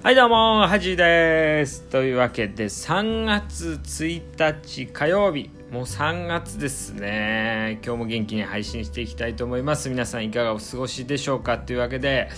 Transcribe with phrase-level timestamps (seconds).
[0.00, 1.82] はいどうも、はじです。
[1.82, 7.80] というわけで、3月1日火曜日、もう3月ですね。
[7.84, 9.90] 今日も元気に配信していきたいと思います。
[9.90, 12.30] 皆さんいかがお過ごしでしょうかというわけで、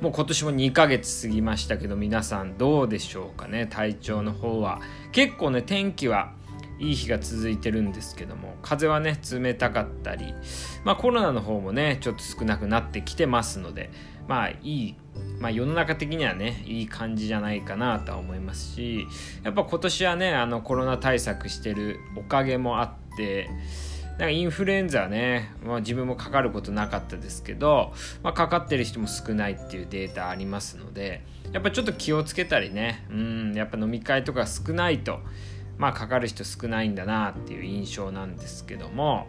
[0.00, 4.80] もう今年も2ヶ月過ぎましたけど、皆さんどうでしょうかね、体調の方は。
[5.12, 6.32] 結構ね、天気は
[6.78, 10.34] いい日が続いてるんですけども風はね冷たかったり、
[10.84, 13.90] まあ、コロナの方もねちょっと少なくなってきてますので
[14.28, 14.94] まあいい、
[15.40, 19.06] まあ、世の中的にはねいい感じじゃないかなとは思いますし
[19.42, 23.48] やっぱ今年はねあのコロナ対策してるおかげもあって
[24.10, 31.22] なんかインフルエンザはね、まあ、自分もかかることなかったですけど、まあ、かかってる人も少ないっていうデータありますので
[31.52, 35.20] やっぱちょっと気をつけたりねうんやっぱ飲み会とか少ないと
[35.76, 39.26] まあかかる人少ないんだなっていう印象なんですけども、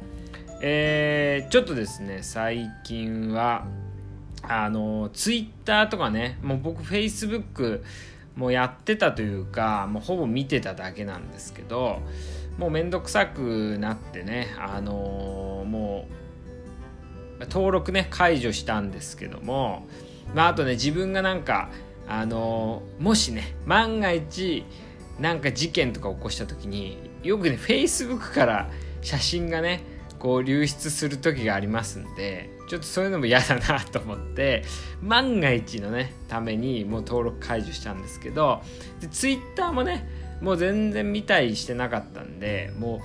[0.61, 3.66] えー、ちょっとですね最近は
[4.47, 7.83] あのツイッターとかねもう僕フェイスブック
[8.35, 12.02] もやってたというかもうほぼ見てただけなんですけど
[12.57, 16.07] もうめんどくさくなってねあのー、も
[17.39, 19.85] う登録ね解除したんですけども
[20.33, 21.69] まああとね自分がなんか
[22.07, 24.66] あのー、もしね万が一
[25.19, 28.69] なんか事件とか起こした時によくね Facebook から
[29.02, 29.83] 写真がね
[30.19, 34.63] こう流出する時がありますんでちょっとそういうのも嫌だなと思って
[35.01, 38.61] 万が一のねためにもう登録解除したんですけど
[38.99, 40.07] で Twitter もね
[40.41, 43.01] もう全然見たりしてなかったんでも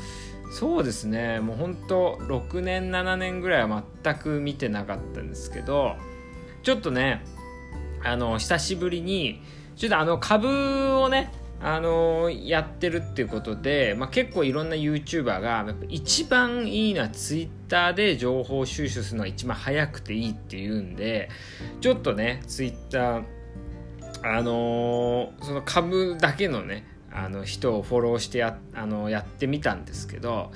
[0.51, 5.97] うそうですねもうほんと6年7年ぐらいは全く見てなかったんですけど
[6.63, 7.25] ちょっとね
[8.05, 9.41] あの久しぶりに
[9.77, 10.49] ちょっとあの株
[10.99, 11.33] をね
[11.65, 21.29] あのー、やってるっていうことで、まあ、結構いろんな YouTuber が一番いいのは Twitter で情報収集するのが一番早くていいっていうんで
[21.81, 23.23] ちょっとね Twitter
[24.25, 30.51] あのー、その株だけのねあの人をフォローしてやあのやってみたんですけど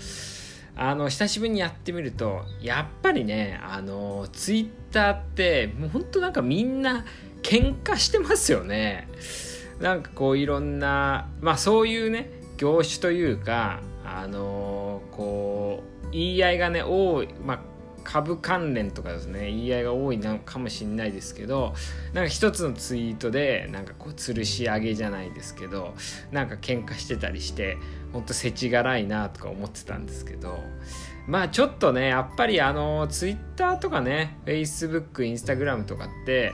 [0.74, 7.04] あの久しぶりにやってみるとやっぱりねあのツイッターってもうほんとなんかみんな
[7.42, 9.08] 喧嘩してますよね。
[9.80, 17.60] なんかこういろんなまあそういうね業種というかあのー、こう言い合いがね多いまあ
[18.06, 21.74] 株関連とかですね言い合いが多いのかもしれないですけど
[22.14, 25.92] なんか一つのツイートでなんかこう吊るし上げじゃないですけど
[26.30, 27.76] なんか喧嘩してたりして
[28.12, 30.60] ほんと世知辛いなとか思ってたんですけど
[31.26, 36.52] まあちょっとねやっぱりあのツイッターとかねフェイスブックインスタグラムとかって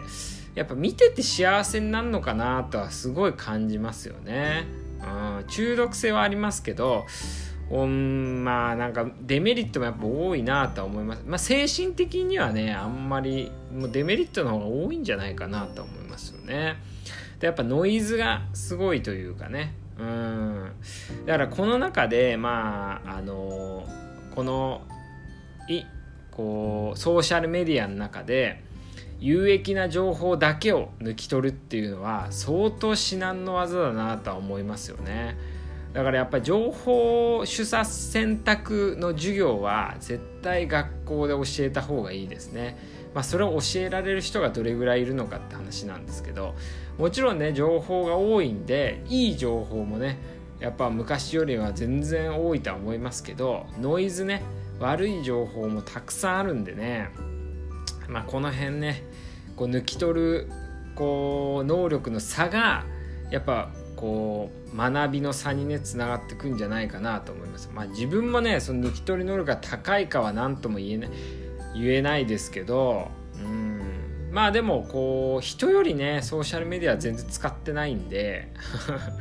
[0.55, 4.67] やっぱ見てて幸せになるのかなとはすごい感じますよね。
[5.01, 7.07] うん、中毒性はありますけど、
[7.71, 11.23] うん、まあなんかデメリットもやっぱ多いなとは思います。
[11.27, 16.77] まあ精神的にはね、あんまりもうデメリットの方が多いんじゃないかなと思いますよね。
[17.41, 19.75] で、やっぱノイズがすごいというかね。
[19.99, 20.73] うん。
[21.27, 23.87] だからこの中で、まあ、あの、
[24.35, 24.83] この、
[25.69, 25.83] い、
[26.31, 28.63] こう、ソーシャルメディアの中で、
[29.23, 35.39] 有益な情報だけを抜き取るっていうのは相当至難の技だなとは思いますよね。
[35.93, 42.77] だからやっぱり情報取捨選択の授業は絶対学校で教えた方がいいですね。
[43.15, 46.57] まあそれを教えられる人がどれぐらいいるのかって話なんですけど
[46.99, 50.19] もちろんね情報が多いんでいい情報もね
[50.59, 54.43] やっぱ昔よりは全然多いとは思いますけどノイズね
[54.81, 57.11] 悪い情報もたくさんあるんでね。
[58.09, 59.05] まあこの辺ね
[59.57, 60.49] こう抜き取る
[60.95, 62.85] こう能力の差が
[63.31, 67.71] やっぱこう学びの差にねつながってくんじゃないかなと思います。
[67.73, 71.11] まあ、自分もねその抜き取り能力が高いかは何とも言えない
[71.75, 73.81] 言えないですけどうん
[74.31, 78.53] まあでもこう人よりねソーシャルメディア全然使ってないんで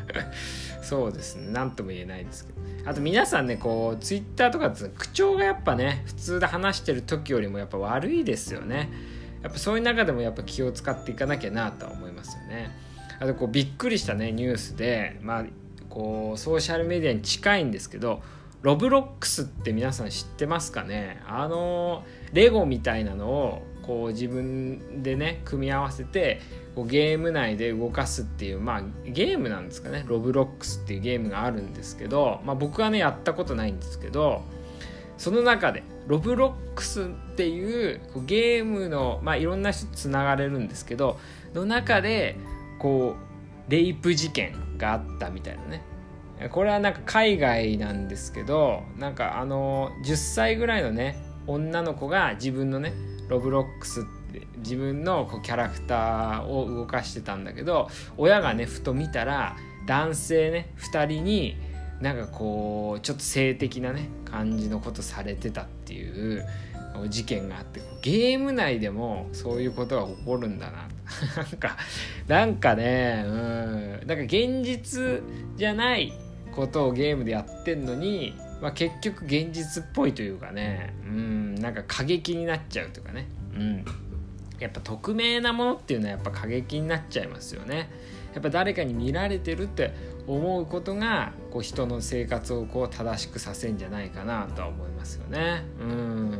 [0.82, 8.90] そうですね何とも言えないですけどあと皆さんねこうツイッターとか口調がやっぱね普通で話してる時よりもやっぱ悪いですよね。
[9.44, 12.72] やっぱそういう中でもやっぱ気を使っていかなきゃなとは思いますよね。
[13.20, 15.46] あとこうびっくりしたねニュースで、まあ、
[15.90, 18.22] こうソーシャルメディアに近いんですけど
[18.62, 21.22] Robloxって皆さん知ってますかね？
[21.28, 22.04] あの
[22.34, 26.40] レゴみたいなのをこう自分でね組み合わせて
[26.76, 30.06] こうゲーム内で動かすっていうまあゲームなんですかね？
[30.08, 34.44] Robloxっていうゲームがあるんですけど、まあ、僕はねやったことないんですけど
[35.18, 37.06] その中でロブロックスっ
[37.38, 41.18] ていうゲームの、まあ、いろんな人つながれるんですけど
[41.54, 42.36] の中で
[42.80, 43.16] こ
[43.70, 45.86] うレイプ事件があったみたいなね。
[46.50, 51.16] これはなんか海外なんですけどなんかあの10歳ぐらいのね
[51.48, 52.92] 女の子が自分のね
[53.30, 54.04] ロブロックスっ
[54.34, 59.56] て自分のこうキャラクターを動かしてたんだけど親がねふと見たら
[59.88, 61.71] 男性ね2人に
[62.02, 66.46] なんかこうちょっと性的なね感じのことされてたっていう
[67.10, 70.90] 事件があってゲーム内でもそういうことが起こるんだな
[71.38, 71.78] なんか
[72.28, 75.22] なんかねうんなんか現実
[75.56, 76.14] じゃない
[76.54, 83.86] ことをゲームでやってんのに、まあ、結局現実っぽいというかねうんなんか過激になっちゃうというかねうん。
[84.60, 87.90] やっぱ匿名なものっていうのはやっぱ過激になっちゃいますよね。
[88.34, 89.94] やっぱ誰かに見られてるって
[90.28, 95.66] 思うことがこう人の生活をこう正しくさせんじゃないかなとは思いますよね。
[95.80, 96.32] うん。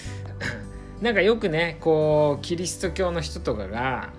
[1.02, 4.10] なんかよくねこうキリスト教の人とかが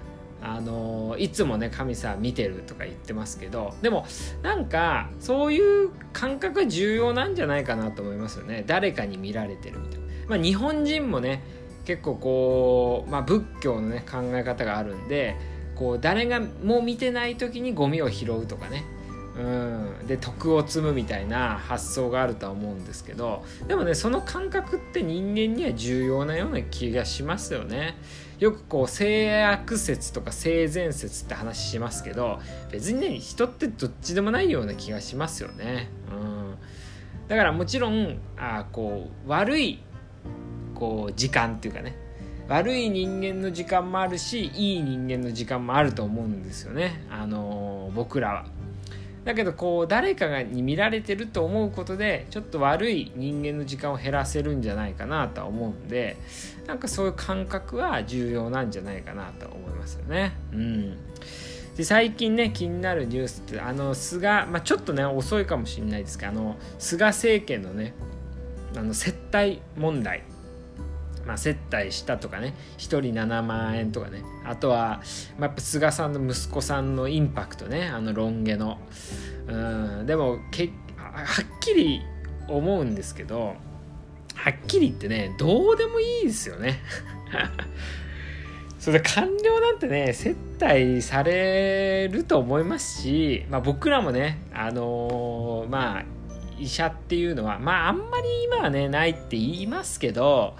[0.41, 4.05] あのいつもね神様見てるとか言ってますけどでも
[4.41, 8.63] なんかそういう感覚が重要なんじゃないかなと思いますよね。
[8.65, 10.05] 誰かに見られてるみたいな。
[10.27, 11.43] まあ、日本人もね
[11.85, 15.35] 結構こう、まあ、仏教のね考え方があるんで
[15.81, 18.85] こう誰がも見てない時にゴミを拾うとかね
[19.35, 27.95] うん、で徳を積むみたいな発想があるとは思うんですけどでもねその感覚って人間には重要なような気がしますよね。
[28.39, 32.39] よくこう性悪説とか性善説って話しますけど
[32.71, 35.89] 別にね人ってどっちでもないような気がしますよね。
[36.11, 36.55] うん、
[37.27, 39.79] だからもちろんあこう悪い
[40.75, 41.95] こう時間っていうかね
[42.51, 48.45] 悪い人間の時間もあるしいい人間の時間もあると思うんですよね、あのー、僕らは。
[49.23, 56.17] だけどこう誰かがに見られてると思うことでちょっと悪い人間の時間を減らせるんじゃないかなとは思うんで
[56.67, 60.33] なんかそういう感覚は重要なんじゃないかなと思いますよね。
[60.51, 60.97] うん
[61.77, 67.93] で最近ね気になるニュースってあの菅、まあ、ちょっとね遅いかもしれないですけどあの菅政権のね
[68.75, 70.23] あの接待問題
[71.31, 74.21] まあ、接待したとかね1人7万円とかね。
[74.45, 75.01] あとは、
[75.37, 77.87] まあ、やっぱ菅さんの息子さんのインパクトね。
[77.87, 78.79] あのロン毛の。
[79.47, 79.55] う
[80.03, 80.05] ん。
[80.05, 82.01] でもけはっきり
[82.49, 83.55] 思うんですけど
[84.35, 86.81] はっきり言ってねどうでもいいですよね。
[88.77, 96.03] それで官僚なんてね接待されると思いますし、まあ、僕らもねあのー、まあ
[96.59, 100.55] 医者っていうのはまああんまり今はねないって言いますけど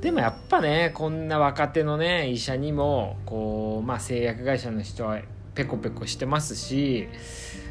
[0.00, 5.20] でもやっぱねこんな若手のね医者にもこうまあ製薬会社の人は
[5.54, 7.08] ペコペコしてますし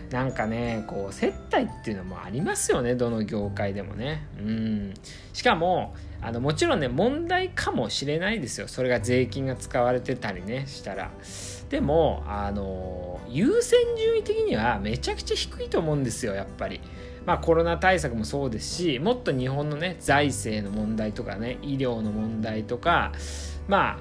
[0.09, 4.27] なんかねこう接待っていうのもありますよねどの業界でもね。
[4.37, 4.93] うん。
[5.33, 8.67] しかもあのもちろんね問題かもしれないですよ。
[8.67, 11.11] それが税金が使われてたりねしたら。
[11.69, 16.81] でもあの優先順位的にはめちゃくちゃ低いと思うんですよやっぱり。
[17.25, 23.11] まあ、コロナ対策もそうですしもっと日本のね財政の問題とかね医療の問題とか
[23.67, 23.99] ま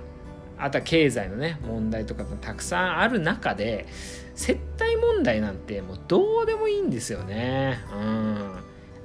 [0.58, 3.86] ああとは経済のね問題とかもたくさんある中で
[4.34, 7.78] 接待問題なんてもうどうでもいいんですよね。
[7.92, 8.54] うん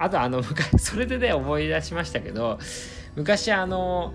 [0.02, 2.58] あとあの昔それでね思い出しましたけど
[3.16, 4.14] 昔あの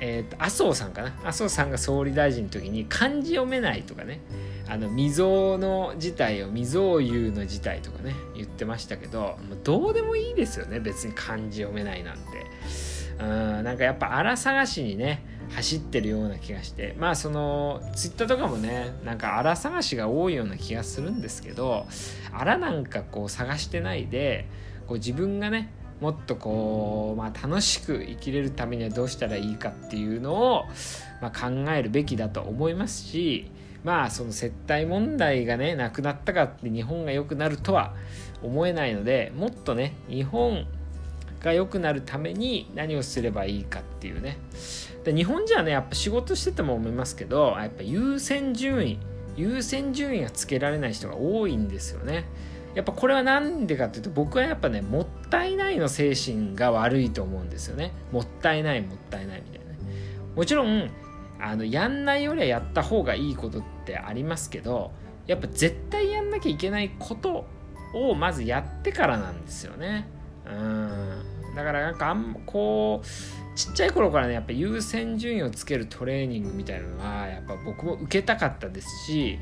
[0.00, 1.12] えーと、麻生さんかな？
[1.22, 4.20] 麻生さんが総理大臣の時に漢字読めないとかね。
[4.68, 10.78] あの未曾有の事態を未曾有の事態とかね言ってましたけどもうどうでもいいですよね。
[10.78, 12.22] 別に漢字読めないなんて。
[13.20, 16.94] うんなんかやっぱ荒探しにね走ってるような気がして。
[16.98, 21.86] まあそのツイッターとかもねなんか荒探しが多いような気がするんですけど
[22.32, 24.46] 荒なんかこう探してないで
[24.86, 30.64] こう自分がねもっとこう、まあ、楽しく生きれるためにはどうしたらいいかっていうのを、
[31.20, 33.50] まあ、考えるべきだと思いますし
[33.84, 37.94] まあその接待問題がねなくなったかって日本が良くなるとは
[38.42, 40.66] 思えないのでもっとね日本
[41.40, 44.38] が良くなるために何をすればいいかっていうね。
[45.04, 48.98] で日本じゃねやっぱ仕事してても思いますけどやっぱ優先順位
[49.36, 52.24] 優先順位がつけられない人が多いんですよね。
[52.74, 57.92] やっぱこれは何でかっていうと僕はやっぱねもったいないの精神が悪いと思うんですよね。
[58.12, 59.74] もったいないもったいないみたいな
[60.36, 60.90] もちろん
[61.40, 64.92] あのやんないよりはやった方がいいことってありますけど
[65.26, 67.46] やっぱ絶対やんなきゃいけないこと
[67.94, 70.08] をまずやってからなんですよね。
[70.46, 71.38] うん。
[71.54, 73.06] だからなんかあんこう
[73.56, 79.38] ちっちゃい頃からねやっぱ優先順位をつけるトレーニングみたいなのはやっぱ僕も受けたかったですし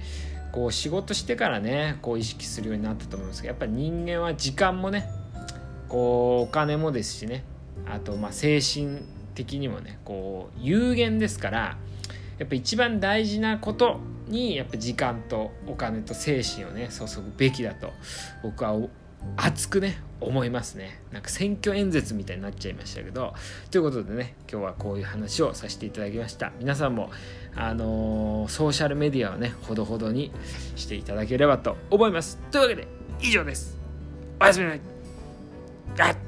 [0.53, 5.09] こう仕事してからねこう意識するようになったと思うんですけどやっぱり人間は時間もね
[5.89, 7.45] こうお金もですしね
[7.87, 9.01] あとまあ精神
[9.35, 11.77] 的にもねこう有限ですから
[12.39, 17.93] やっぱ一番大事なことにやっぱ時間とお金と精神をね注ぐべきだと
[18.43, 18.77] 僕は
[19.37, 21.01] 熱くね思いますね。
[21.13, 23.35] なんか選挙演説みたいになっちゃいましたけど。
[23.71, 26.53] ということでね今日はこういう話をさせていただきました。
[26.59, 27.11] 皆さんも
[27.55, 30.33] あのー、ソーシャルメディアをねほどほどに
[30.75, 32.39] していただければと思います。
[32.51, 32.89] というわけで
[33.21, 33.77] 以上です。
[34.41, 34.73] おやすみな
[35.97, 36.26] さい。